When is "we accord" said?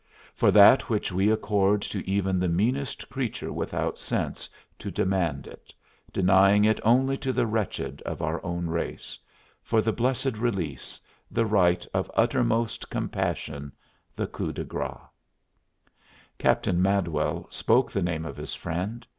1.11-1.83